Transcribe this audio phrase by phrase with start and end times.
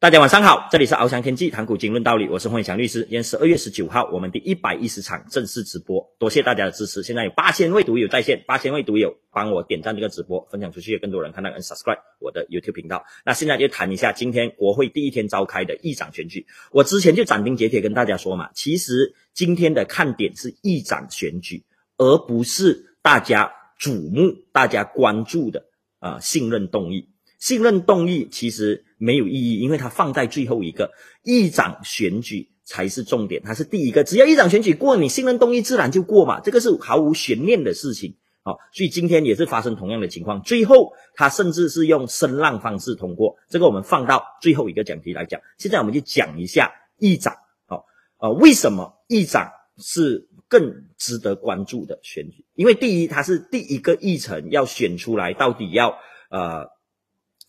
[0.00, 3.02] 大家晚上好，这里是翱翔天际谈股经论道理，我是黄翔律师。
[3.02, 7.02] 今天十二月十九号，我们第一百一十场正式直播，多谢大家的支持。
[7.02, 13.04] 现在有八千位读友在线，八千位读友帮我点赞这个直播，分享出去，更多人看到跟 subscribe 我的 YouTube 频道。
[13.26, 16.46] 那现在就谈一下今天国会第一天召开的议长选举。
[16.72, 21.66] 我之前就斩钉截铁跟大家说嘛，其实今天的看点是议长选举，
[21.98, 25.66] 而不是大家瞩目、大家关注的
[25.98, 27.10] 啊信任动议。
[27.38, 30.92] 信任动议其实没有意义，因为它放在最后一个
[31.24, 34.04] 议长选举才是重点，它是第一个。
[34.04, 38.16] 只要议长选举过，你信任动议自然就过嘛，这个是毫无悬念的事情。
[38.42, 43.36] 好，所以今天也是发生同样的情况，最后他甚至是用声浪方式通过。
[43.48, 45.40] 这个我们放到最后一个讲题来讲。
[45.56, 47.34] 现在我们就讲一下议长。
[47.66, 47.86] 好，
[48.18, 52.44] 呃，为什么议长是更值得关注的选举？
[52.54, 55.96] 因为第一，它是第一个议程要选出来，到底要
[56.30, 56.68] 呃。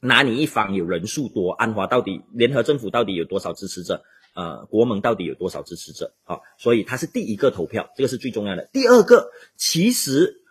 [0.01, 1.51] 哪里一方有人数多？
[1.51, 4.03] 安华到底联合政府到底有多少支持者？
[4.33, 6.13] 呃，国盟到底有多少支持者？
[6.23, 8.67] 好，所以他是第一个投票，这个是最重要的。
[8.73, 10.41] 第二个，其实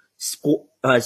[0.41, 1.01] 国呃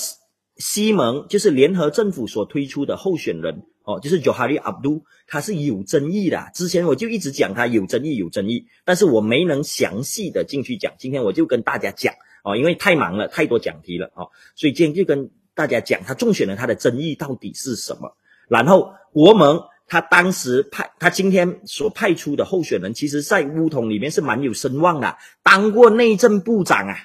[0.57, 6.51] 西蒙就是联合政府所推出的候选人哦，就是 Johari Abdul，他是有争议的。
[6.53, 10.93] 之前我就一直讲他有争议，有争议，但是我没能详细的进去讲。
[10.99, 18.17] 今天我就跟大家讲哦，因为太忙了，太多讲题了哦，所以今天就跟大家讲他中选了他的争议到底是什么。
[18.49, 26.97] 然后国盟他当时派他今天所派出的候选人，其实在乌统里面是蛮有声望的，当过内政部长啊，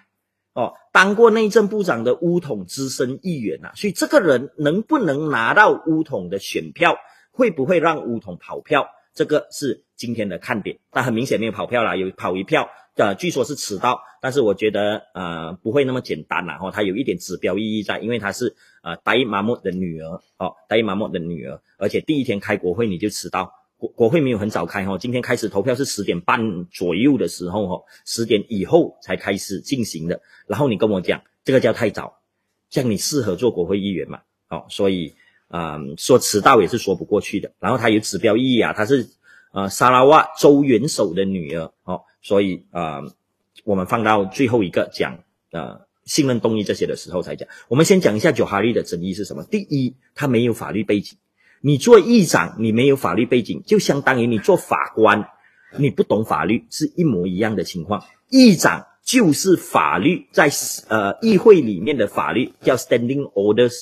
[0.54, 6.98] 哦，当过内政部长的乌统资深议员啊，所以这个人能不能拿到乌统的选票，
[7.32, 10.80] 会不会让乌统跑票，这个是今天的看点。
[10.92, 12.70] 但很明显没有跑票啦，有跑一票。
[12.96, 32.20] 呃，据说是迟到，但是我觉得呃不会那么简单啦，哈，它有一点指标意义在，因为她是呃达伊麻木的女儿，哦，达伊麻木的女儿，而且第一天开国会你就迟到，国国会没有很早开哈，今天开始投票是十点半左右的时候哈，十点以后才开始进行的，然后你跟我讲这个叫太早，
[32.70, 35.16] 像你适合做国会议员嘛，哦，所以
[35.50, 39.08] 嗯说迟到也是说不过去的，然后它有指标意义啊，它是
[39.54, 42.02] 呃沙拉瓦州元首的女儿，哦。
[42.22, 43.02] 所以啊，
[43.64, 45.20] 我们放到最后一个讲
[45.52, 47.48] 呃信任动议这些的时候才讲。
[47.68, 49.44] 我们先讲一下九哈利的争议是什么？
[49.44, 51.18] 第一，他没有法律背景。
[51.62, 55.28] 你做议长，你没有法律背景，就相当于你做法官，
[55.78, 58.06] 你不懂法律，是一模一样的情况。
[58.30, 60.50] 议长就是法律在
[60.88, 63.76] 呃议会里面的法律叫 Standing Orders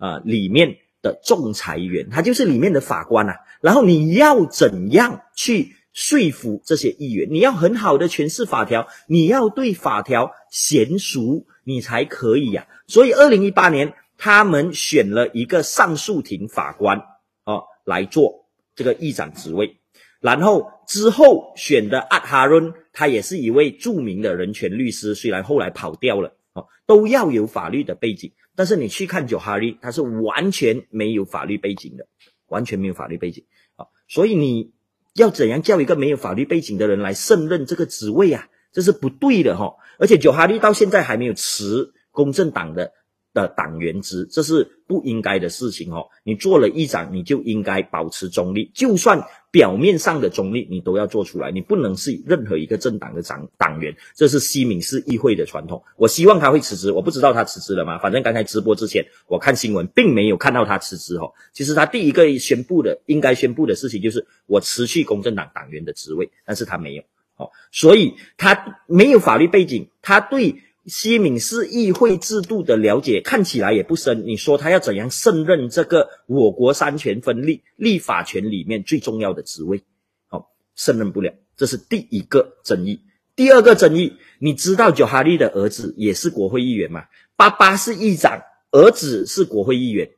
[0.00, 3.36] 呃里面的仲裁员，他就是里面的法官啊。
[3.60, 5.74] 然后你要怎样去？
[6.00, 12.68] 说服这些议员，你要很好的诠释法条，你要对法条娴熟，你才可以呀。
[12.86, 16.98] 所以，二零一八年他们选了一个上诉庭法官
[17.42, 19.80] 啊来做这个议长职位，
[20.20, 28.30] 然后之后选的阿哈伦，他也是一位著名的人权律师，虽然后来跑掉了哦，都要有法律的背景。
[28.54, 32.06] 但是你去看九哈利，他是完全没有法律背景的，
[32.46, 33.44] 完全没有法律背景
[33.74, 34.77] 啊，所以你。
[35.14, 38.48] 要怎样叫一个没有法律背景的人来胜任这个职位啊？
[38.70, 39.76] 这是不对的哈！
[39.98, 42.92] 而且九哈利到现在还没有辞公正党的
[43.32, 46.08] 的党员职，这是不应该的事情哦。
[46.22, 51.50] 你做了议长，你就应该保持中立，就算表面上的中立，你都要做出来。
[51.50, 55.82] 你不能是任何一个政党的党党员，这是西敏市议会的传统。
[55.96, 57.98] 我希望他会辞职，我不知道他辞职了吗？
[57.98, 61.32] 反正刚才直播之前，我看新闻并没有看到他辞职哦。
[61.52, 67.02] 其实他第一个宣布的应该宣布的事情就是我辞去公正党党员的职位，但是他没有
[67.36, 70.62] 哦，所以他没有法律背景，他对。
[70.88, 74.26] 西敏市议会制度的了解看起来也不深。
[74.26, 79.82] 你说他要怎样胜任这个我国三权分立、立法权里面最重要的职位？
[80.26, 83.02] 好，胜任不了，这是第一个争议。
[83.36, 87.04] 第二个争议，你知道九哈利的儿子也是国会议员吗？
[87.36, 88.42] 爸爸是议长，
[88.72, 90.10] 儿子是国会议员，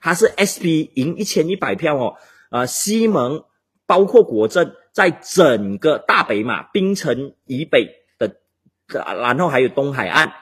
[0.00, 2.14] 他是 SP 赢一千一百票哦。
[2.50, 3.44] 啊，西蒙
[3.86, 7.99] 包括国政，在整个大北马、槟城以北。
[8.98, 10.32] 然后还有东海岸，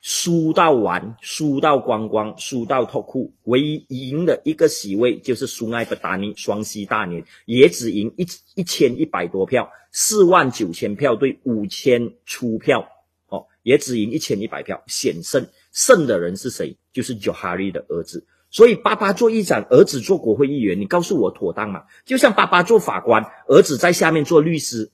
[0.00, 12.88] 输到完，输到光光，输到脱裤，唯一赢的一个席位就是苏埃布达尼双溪大年，也只赢一一千一百多票，四万九千票对五千出票，
[13.28, 16.76] 哦，也只赢一千一百票，险胜，胜的人是谁？
[16.92, 18.26] 就是 Johari 的儿子。
[18.52, 21.84] 所以爸爸做议长，儿子做国会议员，你告诉我妥当吗？
[22.04, 24.90] 就像爸爸做法官，儿子在下面做律师，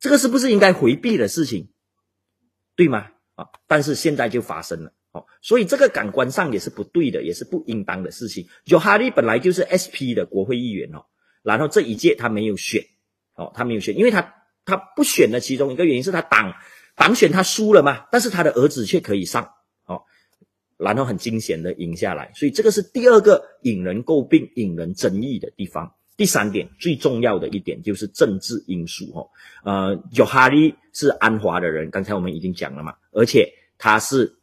[0.00, 1.68] 这个是不是应该回避的事情？
[2.78, 3.08] 对吗？
[3.34, 8.46] 啊，但是现在就发生了，哦，所以这个感官上也是不对的，也是不应当的事情。
[8.66, 11.06] 有哈利本来就是 SP 的国会议员哦，
[11.42, 12.84] 然后这一届他没有选，
[13.34, 14.32] 哦，他没有选，因为他
[14.64, 16.54] 他不选的其中一个原因是他党
[16.94, 19.50] 党选他输了嘛，但是他的儿子却可以上，
[19.84, 20.02] 哦，
[20.76, 25.94] 然后很惊险的赢下来，所以这个是第二个引人诟病、引人争议的地方。
[26.18, 29.30] 第三点最重要的一点就是政治因素，哦，
[29.64, 34.36] 呃，尤哈利是安华的人，刚才我们已经讲了嘛，而且他是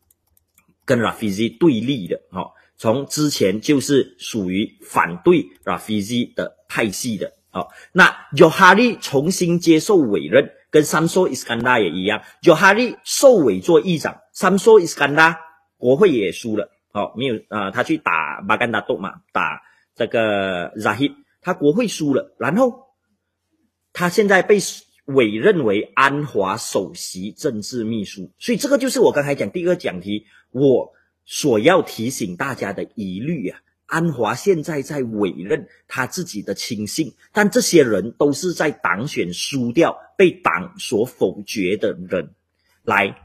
[0.86, 2.50] 跟 Rafizi 对立的，哦。
[2.77, 15.38] 从之前就是属于反对 Rafizi 的派系的，哦，那 Johari 重新接受委任，跟 Samso Iskandar 也一样，Johari 受委做议长，Samso Iskandar
[15.77, 19.62] 国会也输了，哦，没有啊，他去打巴干达多嘛，打
[19.95, 21.13] 这个 Zahid，
[21.45, 22.88] 他国会输了，然后
[23.94, 24.57] 他现在被
[25.06, 30.94] 委任为安华首席政治秘书，所以这个就是我刚才讲第一个讲题，我。
[31.27, 42.36] 所要提醒大家的疑虑啊，安华现在在委任他自己的亲信，但这些人都是在党选输掉、被党所否决的人，
[42.83, 43.18] 来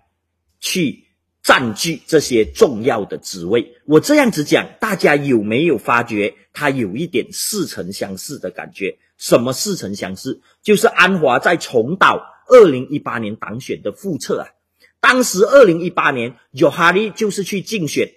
[0.61, 1.05] 去
[1.43, 3.77] 占据这些重要的职位。
[3.85, 8.99] 我这样子讲，大家有没有发觉他有一点似曾相识的感觉？
[9.17, 10.41] 什么似曾相识？
[10.63, 14.49] 就是安华在重蹈二零一八年党选的覆辙啊。
[14.99, 18.13] 当时二零一八年，尤哈利就是去竞选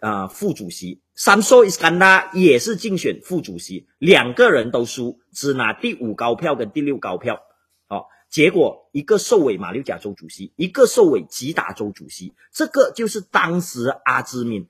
[0.00, 7.40] 啊副主席，三索伊斯干达也是竞选副主席，两个人都输，只拿第五高票跟第六高票。
[7.86, 14.68] 好，结果一个受委马六甲州主席，一个受委吉打州主席，这个就是当时阿兹敏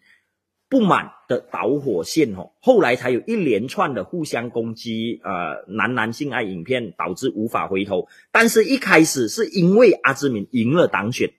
[0.76, 2.52] 不满的导火线哦。
[2.60, 8.08] 后来才有一连串的互相攻击，呃，男男性爱影片导致无法回头。
[8.30, 11.30] 但是一开始是因为阿兹敏赢了党选。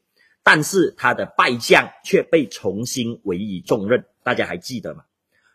[0.41, 5.03] 但是他的败将却被重新委以重任，大家还记得吗？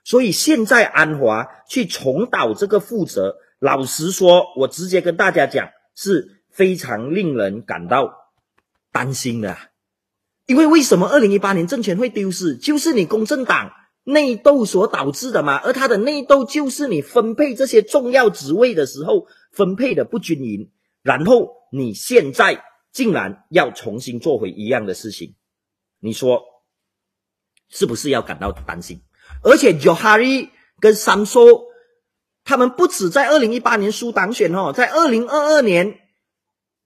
[0.04, 8.30] 所以现在安华去重蹈这个覆辙，老实说，我直接跟大家讲，是非常令人感到
[8.92, 9.56] 担心的。
[10.46, 13.70] 因为为什么二零一八年政权会丢失，就是你公正党
[14.04, 15.56] 内斗所导致的嘛？
[15.56, 20.70] 而他的内斗就是你分配这些重要职位的时候分配的不均匀，
[21.02, 22.64] 然后你现在。
[22.92, 25.34] 竟然要重新做回一样的事情，
[25.98, 26.42] 你说
[27.70, 29.00] 是不是要感到担心？
[29.42, 31.62] 而且 Johari 跟 Samso
[32.44, 36.00] 他们不止在二零一八年输党选哦，在二零二二年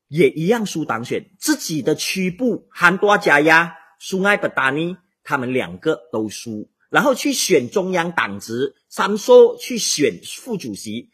[0.09, 11.11] 也一样输党选，自己的区部韩多加亚、苏埃布达尼他们两个都输，然后去选中央党职，Samso 去选副主席，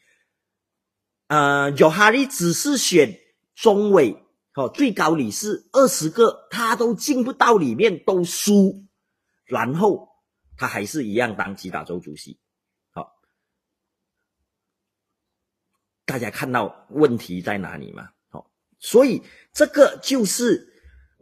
[1.29, 3.19] 呃，Johari 只是选
[3.55, 4.19] 中委。
[4.55, 8.85] 好，最高理事二十个，他都进不到里面，都输，
[9.47, 10.11] 然后
[10.59, 12.39] 他还是一样当吉打州主席。
[12.91, 13.15] 好，
[16.05, 18.11] 大家看到问题在哪里吗？
[18.83, 19.23] 所以
[19.55, 20.69] 这个就是。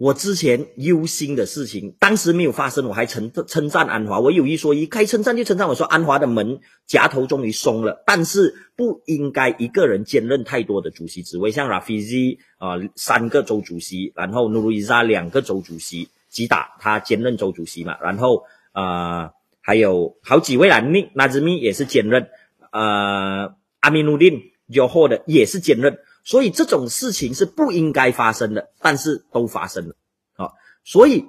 [0.00, 4.18] 我之前忧心的事情，当时没有发生，我还称称赞安华。
[4.18, 5.68] 我有一说一，该称赞就称赞。
[5.68, 22.30] 我说安华的门夹头终于松了，但是不应该一个人兼任太多的主席职位，像 Rafizi 啊三个州主席，然后 Nuriza 两个州主席，吉打他兼任州主席嘛，然后呃还有好几位啦，纳纳兹米也是兼任，
[22.72, 24.40] 呃阿米努丁
[24.70, 25.98] Johor 的也是兼任。
[26.24, 29.96] 所以这种事情是不应该发生的，但是都发生了，
[30.36, 30.52] 啊，
[30.84, 31.24] 所以，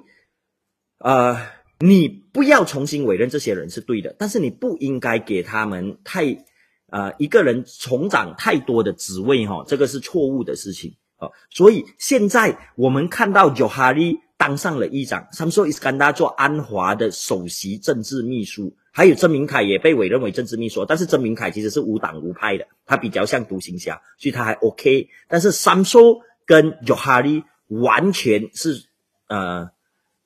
[0.98, 1.36] 呃，
[1.78, 6.44] 你不要重新委任这些人是对的，但是你不应该给他们太，
[6.90, 18.76] 呃，一个人重掌太多的职位，哈，这个是错误的事情，啊，所以现在我们看到有哈利当上了议长，Samso Iskandar 做安华的首席政治秘书。
[18.90, 25.08] 还有曾明凯也被委任为政治秘书，但是曾明凯其实是无党无派的，他比较像独行侠，所以他还 OK。
[25.28, 28.82] 但是 Samso 跟 Johari 完全是
[29.28, 29.70] 呃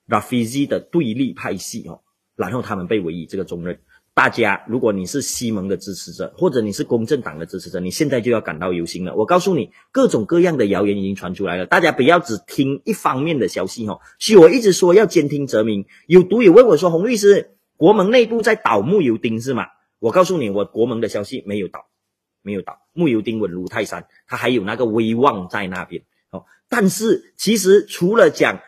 [0.09, 2.01] Rafizi 的对立派系哦，
[2.37, 3.81] 然后他们被委以这个重任。
[4.17, 9.15] 大家如果你是西蒙的支持者，或者你是公正党的支持者，你现在就要感到忧心了。
[9.15, 14.01] 我告诉你，各种各样的谣言已经传出来了，大家不要只听一方面的消息哦。
[14.19, 15.85] 所以我一直说要兼听则明。
[16.07, 19.67] 有读友问我说：“洪律师。”国盟内部在倒木油丁是吗？
[19.99, 21.85] 我告诉你，我国盟的消息没有倒，
[22.41, 26.05] 没有倒，木油丁稳如泰山，他还有那个威望在那边。
[26.31, 28.61] 哦，但是其实除了讲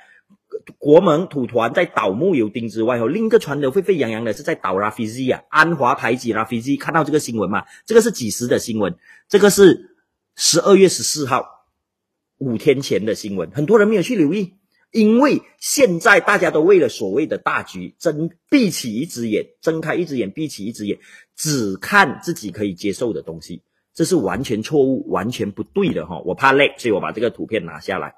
[0.79, 7.65] 国盟土团在倒木油丁之外，哦，另一个传得沸沸扬扬的是在倒拉菲兹啊，安华排挤拉菲兹，看到这个新闻吗？
[7.87, 8.97] 这个是几时的新闻？
[9.29, 9.97] 这个是
[10.37, 11.47] 十二月十四号，
[12.39, 14.55] 五天前的新闻，很多人没有去留意。
[14.91, 20.99] 因为现在大家都为了所谓的大局，睁闭起一只眼，睁开一只眼，闭起一只眼，
[21.37, 23.63] 只看自己可以接受的东西。
[23.93, 26.21] 这是完全错误、完全不对的哈。
[26.25, 28.15] 我怕累，所以我把这个图片拿下来。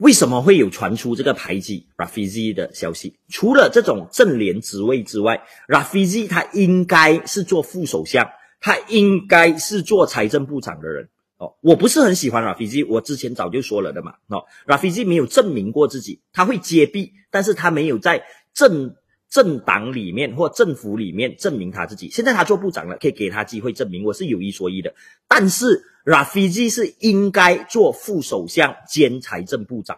[0.00, 3.18] 为什么会有传出这个排挤 Rafizi 的消息？
[3.28, 8.26] 除了这种正联职位之外，Rafizi 他应该是做副首相，
[8.60, 11.10] 他应该是做财政部长的人。
[11.36, 14.14] 哦，我不是很喜欢 Rafizi，我之前早就说了的嘛。
[14.28, 18.94] 哦，Rafizi 没有证明过自己，他会接臂，但是他没有在政
[19.30, 22.10] 政党里面或政府里面证明他自己。
[22.10, 24.92] 现在他做部长了，可以给他机会证明，我是有一说一的。
[25.28, 29.96] 但是 Rafizi 是应该做副首相兼财政部长。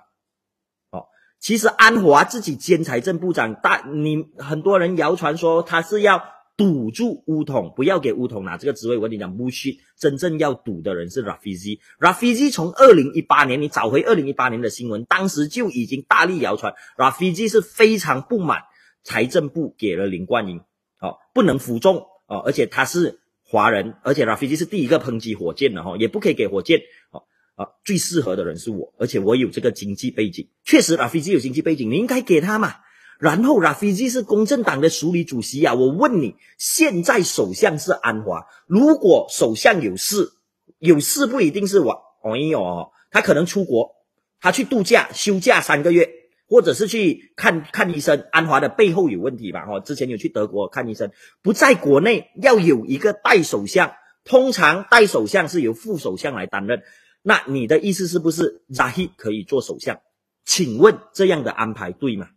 [0.90, 1.06] 哦，
[1.40, 6.22] 其实安华自己兼财政部长，大你很多人谣传说他是要。
[6.54, 8.96] 堵住乌统，不要给乌统拿这个职位。
[8.96, 11.80] 我跟你讲，不许真正要堵的人是 Rafizi。
[11.98, 18.64] Rafizi 从二零一八年，你找回二零一八年的新闻，当时就已经大力谣传，Rafizi 是非常不满
[19.04, 20.58] 财政部给了林冠英，
[21.00, 26.80] 哦，不能服众，哦，而且他是华人，而且 Rafi 是第一个抨击火箭的，哈，也不可以给火箭，
[27.10, 27.24] 哦，
[27.56, 32.74] 啊，最适合的人是我，而且我有这个经济背景，确实 Rafi 有经济背景，你应该给他嘛。
[33.18, 35.74] 然后 Rafi 是公正党的署理主席啊！
[35.74, 40.32] 我问你，现在首相是安华，如果首相有事，
[40.80, 41.92] 有事不一定是我，
[42.22, 43.94] 哦哦，他可能出国，
[44.40, 46.10] 他去度假休假三个月，
[46.52, 48.26] 或者是去看看医生。
[48.30, 49.64] 安华的背后有问题吧？
[49.64, 56.82] 哈，之前有去德国看医生，不在国内，要有一个代首相，通常代首相是由副首相来担任。
[57.22, 60.00] 那你的意思是不是 Zahid 可以做首相？
[60.44, 62.28] 请问这样的安排对吗？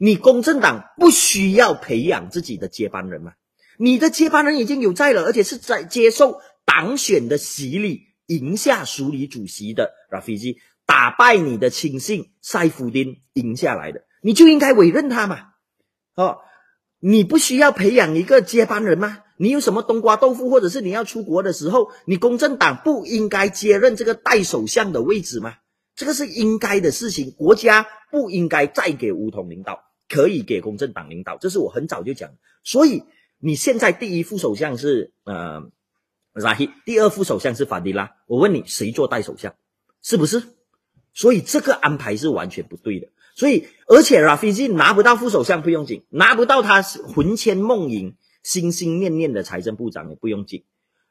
[0.00, 3.34] 你公正党不需要培养自己的接班人吗？
[3.78, 10.56] 你的接班人已经有在了，而且是在接受党选的洗礼，赢下署理主席的 Rafizi，
[10.90, 15.52] 打败你的亲信塞夫丁赢下来的，你就应该委任他嘛。
[16.16, 16.38] 哦，
[16.98, 19.22] 你不需要培养一个接班人吗？
[19.36, 25.54] 你有什么冬瓜豆腐，或者是你要出国的时候，你公正党不应该接任这个代首相的位置吗？
[25.94, 29.84] 这个是应该的事情，国家不应该再给吴统领导。
[30.08, 32.30] 可以给公正党领导，这是我很早就讲。
[32.64, 33.04] 所以
[33.38, 35.62] 你现在第一副首相是呃
[36.32, 38.10] 拉希，第二副首相是法迪拉。
[38.26, 39.54] 我问你，谁做代首相？
[40.02, 40.42] 是不是？
[41.20, 43.08] 所以这个安排是完全不对的。
[43.34, 50.64] 所以而且拉菲基拿不到副首相不用紧，拿不到他魂牵梦萦、心心念念的财政部长也不用紧。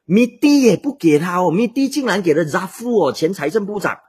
[0.06, 4.00] 米蒂也不给他哦，米蒂竟然给了扎夫哦，前财政部长，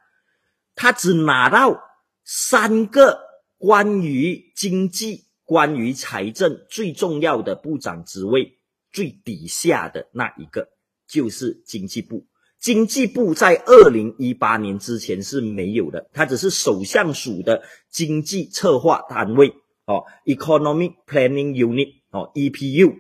[0.74, 1.80] 他只拿到
[2.24, 3.28] 三个。
[3.62, 8.56] 关于经济、关于财政最重要的部长职位，
[8.90, 10.70] 最底下的那一个
[11.06, 12.26] 就是经济部。
[12.60, 19.48] 经济部在二零一八年之前是没有的，它只是首相署的经济策划单位
[19.86, 22.94] 哦，Economic Planning Unit 哦，EPU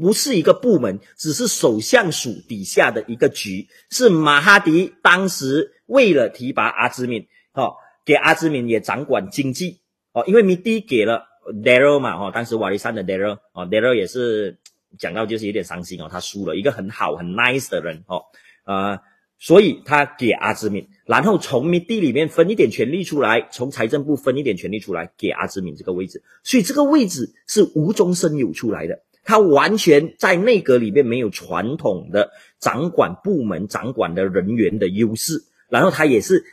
[0.00, 3.66] 不是一个部门，只是首相署底下的一个局。
[3.90, 7.74] 是马哈迪当时为了提拔阿兹敏，哦，
[8.04, 9.80] 给阿兹敏也掌管经济。
[10.12, 11.24] 哦，因为米蒂给了
[11.64, 14.58] Daryl 嘛，哦，当时瓦利山的 Daryl，哦，Daryl 也是
[14.98, 18.22] 讲到就是有点伤心哦，他输了一个很好很 nice 的人，哦，
[18.64, 18.98] 呃，
[19.38, 36.44] 所以他给阿兹敏，然后从米地里面分一点权利出来，从财政部分一点权利出来给阿兹敏这个位置，所以这个位置是无中生有出来的，他完全在内阁里面没有传统的掌管部门、掌管的人员的优势，然后他也是。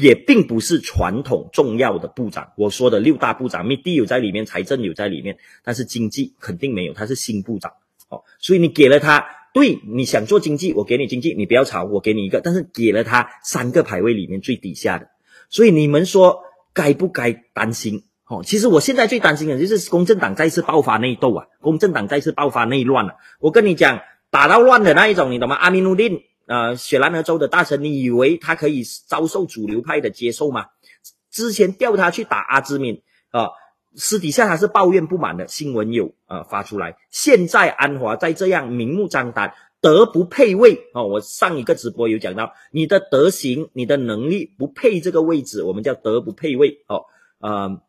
[0.00, 7.70] 也并不是传统重要的部长，我说的六大部长，密地有在里面，财政有在里面，但是经济肯定没有，他是新部长，
[8.08, 9.22] 哦，所以你给了他，
[9.52, 15.08] 对，你想做经济，我给你经济，你不要吵，我给你一个，但是给了他三个排位里面最底下的，
[15.48, 16.40] 所以你们说
[16.72, 18.04] 该不该担心？
[18.26, 25.56] 哦，其实我现在最担心的就是公正党再次爆发内斗啊，公正党再次爆发内乱了，我跟你讲，打到乱的那一种，你懂吗？
[25.56, 26.22] 阿米努丁。
[26.44, 30.66] 呃，雪兰莪州的大臣，你以为他可以遭受主流派的接受吗？
[31.30, 33.50] 之前调他去打阿兹敏啊，
[33.94, 36.96] 私底下他是抱怨不满的，新闻有啊发出来。
[37.10, 47.04] 现在安华在这样明目张胆、德不配位哦，我上一个直播有讲到，你的德行、你的能力不配这个位置，我们叫德不配位哦。
[47.38, 47.82] 呃，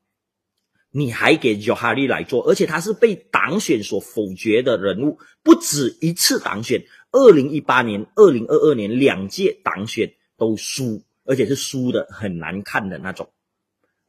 [0.92, 6.84] 你还给 Johari 来做，而且他是被党选所否决的人物，不止一次党选。
[7.12, 13.30] 二零一八年、二零二二年两届党选都输，而且是输的很难看的那种。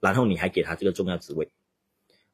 [0.00, 1.50] 然后你还给他这个重要职位，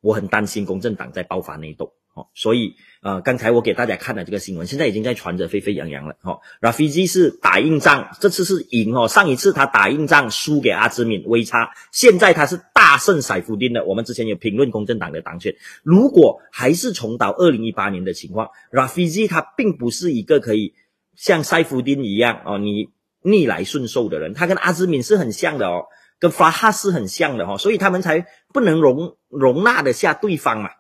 [0.00, 1.92] 我很担心公正党在爆发内斗。
[2.12, 6.16] 哦，所以呃，刚才我给大家看了这个新闻，现在已经在传着沸沸扬扬了。
[6.23, 9.07] 哦，Rafizi 是打硬仗，这次是赢哦。
[9.07, 13.85] 上一次他打硬仗输给阿兹敏微差，现在他是大胜塞夫丁的。
[13.85, 15.54] 我们之前有评论公正党的当选，
[15.85, 20.75] 如果还是重蹈二零一八年的情况，Rafizi 他并不是一个可以
[21.14, 22.88] 像塞夫丁一样哦，你
[23.23, 25.85] 逆来顺受的人，他跟阿兹敏是很像的哦，
[26.21, 30.71] 跟法哈是很像的哈，所以他们才不能容容纳得下对方嘛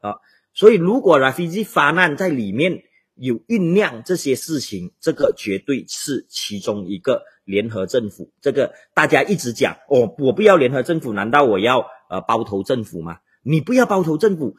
[0.00, 0.20] 啊，
[0.54, 2.84] 所以如果 Rafizi 发难在里面。
[3.16, 8.32] 有酝酿这些事情，这个绝对是其中一个联合政府。
[8.40, 13.18] 这个大家一直讲，哦，我不要联合政府，难道我要呃包头政府吗？
[13.42, 14.56] 你不要包头政府，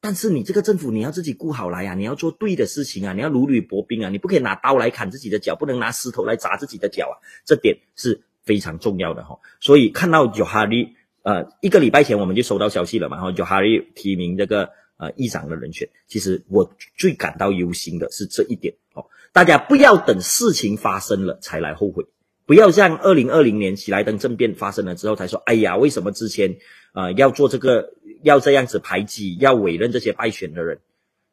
[0.00, 9.40] 但是你这个政府你要自己顾好来呀，你要做对的事情啊，你要如履薄冰啊，你不可以拿刀来砍自己的脚，不能拿石头来砸自己的脚啊，这点是非常重要的哈。
[9.60, 14.70] 所以看到 Johari，呃，一个礼拜前我们就收到消息了嘛，然后 Johari 提名这个。
[14.98, 19.04] 呃，议长的人选，其实我最感到忧心的是这一点哦。
[19.30, 22.06] 大家不要等事情发生了才来后悔，
[22.46, 26.56] 不要像二零二零年喜来登政变发生了之后才说，哎呀，为什么之前
[26.94, 30.80] 啊要做这个，要这样子排挤，要委任这些败选的人？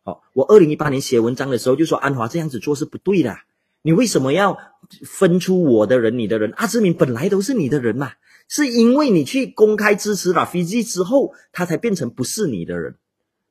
[0.03, 3.37] 哦，我二零一八年写文章的时候就说安华这样子做是不对的，
[3.83, 4.57] 你为什么要
[5.05, 6.53] 分出我的人，你的人？
[6.55, 8.13] 阿志明本来都是你的人嘛，
[8.47, 12.95] 是因为你去公开支持了飞机之后，他才变成不是你的人。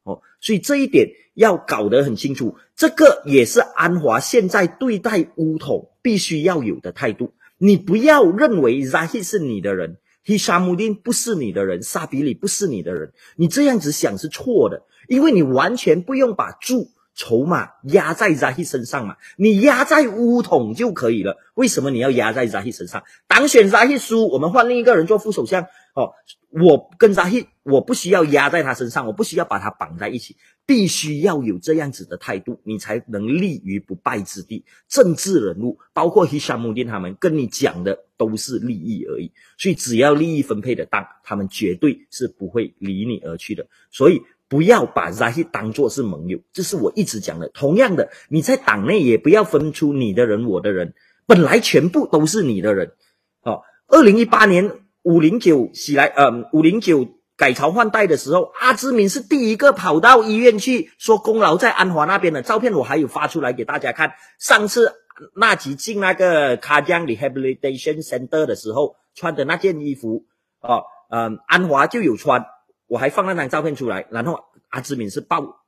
[0.04, 7.34] 哦，所以这一点要搞得很清楚，这个也是安华现在对待乌统必须要有的态度。
[7.58, 21.36] 你不要认为 ZA 是你的人，Hishamuddin 不是你的人，沙比里不是你的人，你这样子想是错的，因为你完全不用把注筹码压在 Zahi 身上嘛，你压在乌统就可以了。
[21.54, 23.04] 为什么你要压在 Zahi 身上？
[23.28, 25.66] 当选 Zahi 输，我们换另一个人做副首相。
[25.94, 26.14] 哦，
[26.48, 34.64] 我跟扎希，我不需要压在他身上，我不需要把他绑在一起，必须要有这样子的态度，你才能立于不败之地。
[34.88, 43.66] 政治人物，包括希沙穆丁他们，跟你讲的都是利益而已，所以只要利益分配的当，他们绝对是不会离你而去的。
[43.90, 47.48] 所以不要把扎希当做是盟友，这是我一直讲的。
[47.48, 50.92] 同样的，你在党内也不要分出你的人，我的人，
[51.26, 52.92] 本来全部都是你的人。
[53.40, 54.70] 哦，二零一八年。
[55.04, 64.12] 五零九起来，呃，五零九改朝换代的时候，阿兹敏是第一个跑到医院去说功劳在安华那边的照片，我还有发出来给大家看。
[64.38, 64.92] 上次
[65.34, 70.24] 那吉进那个卡江 rehabilitation center 的时候穿的那件衣服，
[70.60, 72.46] 哦，嗯，安华就有穿，
[72.92, 74.06] 我还放那张照片出来。
[74.10, 75.64] 然后阿兹敏是抱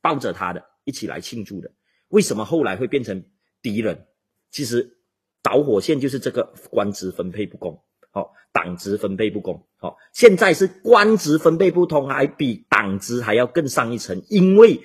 [0.00, 1.72] 抱着他的一起来庆祝的。
[2.06, 3.24] 为什么后来会变成
[3.60, 4.06] 敌人？
[4.52, 4.98] 其实
[5.42, 7.82] 导火线就是这个官职分配不公。
[8.12, 9.66] 好，党职分配不公。
[9.78, 14.80] 好，现在是官职分配不通，还比党职还要更上一层，因为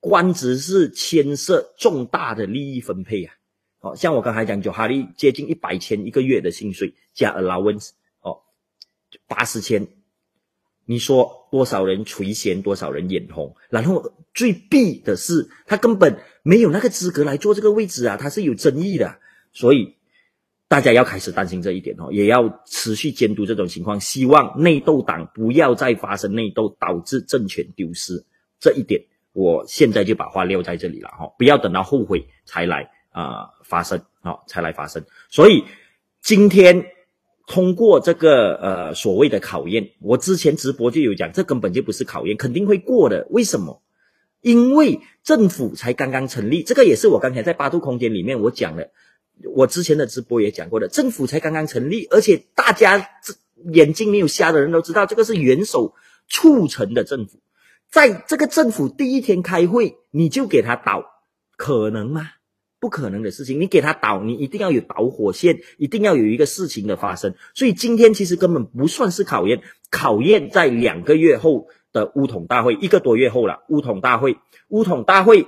[0.00, 3.34] 官职是牵涉重大的利益分配啊。
[3.78, 7.90] 好，像我刚才讲，就哈利接近一百千一个月的薪水加 allowance，
[8.20, 8.40] 哦，
[9.28, 9.86] 八十千，
[10.86, 13.54] 你说多少人垂涎，多少人眼红？
[13.70, 19.18] 然后最弊的是，他根本没有那个资格来做这个位置啊，他是有争议的，
[19.52, 19.96] 所以。
[20.66, 28.24] 大家要开始担心这一点哦，也要持续监督这种情况，希望内斗党不要再发生内斗，导致政权丢失。
[28.58, 35.04] 这一点，我现在就把话撂在这里了哈，不要等到后悔才来啊发生啊才来发生。
[35.28, 35.64] 所以
[36.22, 36.86] 今天
[37.46, 43.26] 通过这个呃所谓的考验，我之前直播就有讲，这根本就不是考验，肯定会过的。
[43.30, 43.82] 为什么？
[44.40, 48.90] 因为政府才刚刚成立，这个也是我刚才在八度空间里面我讲的。
[49.54, 53.08] 我之前的直播也讲过的，政府才刚刚成立，而且大家
[53.72, 55.94] 眼睛没有瞎的人都知道，这个是元首
[56.28, 57.40] 促成的政府。
[57.90, 61.04] 在这个政府第一天开会，你就给他倒，
[61.56, 62.30] 可能吗？
[62.84, 63.62] 不可能的事情。
[63.62, 67.34] 你给他倒，你一定要有导火线，一定要有一个事情的发生。
[67.54, 73.64] 所以今天其实根本不算是考验，考验在两个月后的乌统大会，一个多月后了。
[73.70, 74.36] 乌统大会，
[74.68, 75.46] 乌统大会。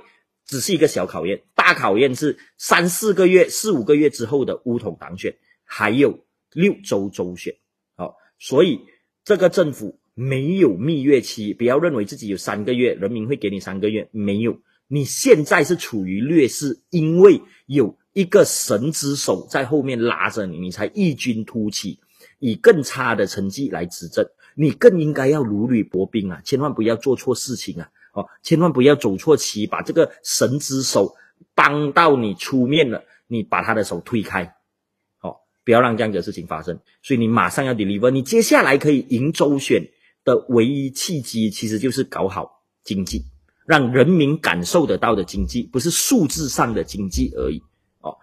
[0.49, 6.23] 只是一个小考验，大考验是三四个月、四五个月之后的乌统党选，还有
[6.53, 7.55] 六州州选。
[7.97, 8.79] 好，所以
[9.25, 14.61] 这个政府没有蜜月期，不要认为自己有三个月，人民会给你三个月，没有。
[14.87, 21.99] 你现在是处于劣势，因为有一个神之手在后面拉着你，你才异军突起，
[22.39, 24.25] 以更差的成绩来执政。
[24.55, 27.89] 你更应该要如履薄冰啊，千万不要做错事情啊。
[28.13, 31.15] 哦，千万不要走错棋，把这个神之手
[31.53, 34.55] 帮到你出面了，你把他的手推开，
[35.21, 36.79] 哦，不要让这样的事情发生。
[37.03, 39.89] 所以你马上要 deliver，你接下来可以赢周选
[40.23, 43.25] 的唯一契机，其实就是搞好经济，
[43.67, 47.61] 让人民感受得到的经济，不是数字上的经济而已。
[47.99, 48.17] 哦，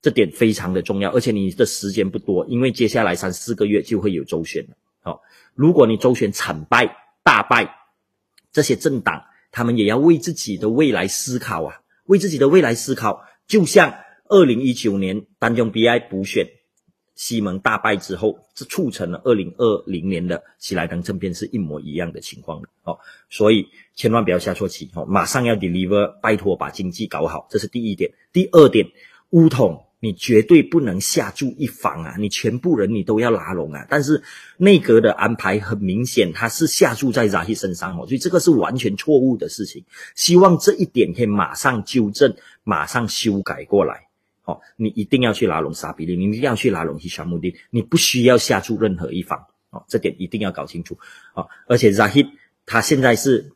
[0.00, 4.76] 这点非常的重要，而且你的时间不多，因为接下来三四个月就会有周选了。
[5.02, 5.20] 哦，
[5.54, 7.74] 如果你周选惨败大败，
[8.52, 13.24] 这些政党他们也要为自己的未来思考啊，为自己的未来思考。
[13.48, 13.96] 就像
[14.28, 16.48] 二零一九年单中 BI 补选。
[17.14, 22.98] 西蒙大败之后，这促成了二零二零年的喜来登政变是一模一样的情况的哦，
[23.30, 28.10] 所以千万不要下错棋哦，马上要 deliver，拜托把经济搞好，这是第一点。
[28.32, 28.88] 第二点，
[29.30, 33.86] 乌统你绝对不能下注一方啊，你全部人你都要拉拢啊。
[33.88, 34.22] 但是
[34.56, 39.84] 内阁的安排很明显，他是下注在扎希身上哦，所以这个是完全错误的事情。
[40.16, 44.08] 希望这一点可以马上纠正，马上修改过来。
[44.44, 49.46] 哦，你一定要去拉拢沙比利，你一定要去拉拢希沙穆丁，你不需要下注任何一方。
[49.70, 50.98] 哦，这点一定要搞清楚。
[51.34, 52.28] 哦，而且 Zahid
[52.66, 53.52] 他现在是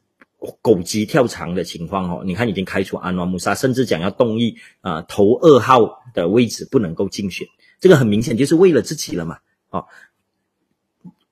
[0.62, 7.46] 狗急跳墙的情况哦，你看已经开除安瓦穆萨，甚至讲要动议啊投二号的位置不能够竞选，
[7.80, 9.38] 这个很明显就是为了自己了嘛。
[9.68, 9.86] 哦，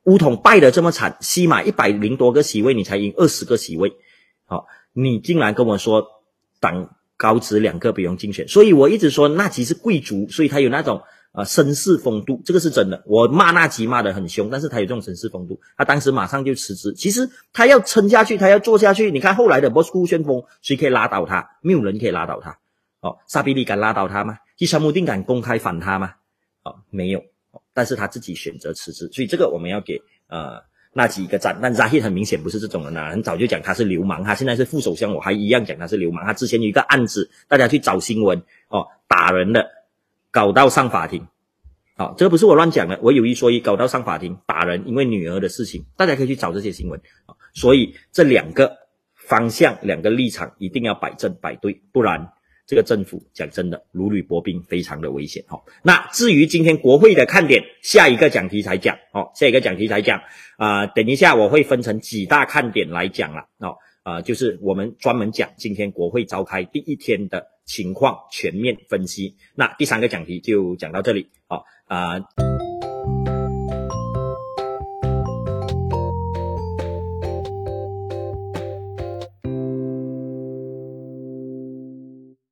[0.04, 3.94] 乌统败得这么惨，西马一百零多个席位，你才赢二十个席位。
[4.44, 6.06] 好，你竟然跟我说
[6.60, 6.94] 党。
[7.16, 11.02] 高职两个不用竞选，所以我一直说纳吉是贵族，所以他有那种
[11.32, 13.02] 呃绅士风度，这个是真的。
[13.06, 15.60] 我骂纳吉骂得很凶，但是他有这种绅士风度。
[15.76, 19.10] 他当时马上就辞职，其实他要撑下去，他要做下去。
[19.10, 21.56] 你看后来的波斯库旋风，谁可以拉倒他？
[21.62, 22.58] 没有人可以拉倒他。
[23.00, 24.38] 哦，沙比利敢拉倒他吗？
[24.58, 26.14] 伊沙姆丁敢公开反他吗？
[26.62, 27.24] 哦，没有。
[27.72, 30.62] 但是他自己选择辞职，所以这个我们要给呃。
[30.96, 36.24] 那几个站，但扎希很明显不是这种人啊，很早就讲他是流氓，他现在是副首相，我还一样讲他是流氓。
[36.24, 39.68] 他之前有一个案子，大家去找新闻哦，打人的，
[40.30, 41.26] 搞到上法庭，
[41.98, 47.36] 好，这个不是我乱讲的，我有一说一，搞到上法庭打人，因为女儿的事情，大家可以去找这些新闻啊。
[47.52, 48.78] 所以这两个
[49.14, 52.32] 方向，两个立场一定要摆正摆对，不然。
[52.66, 55.62] 这个政府讲真的如履薄冰，非常的危险哈。
[55.82, 60.20] 那至于今天国会的看点，下一个讲题才讲哦，下一个讲题才讲
[60.56, 60.86] 啊。
[60.86, 69.36] 等一下我会分成几大看点来讲了哦，啊，就是我们专门讲今天国会召开第一天的情况，全面分析。
[69.54, 72.65] 那第三个讲题就讲到这里好啊。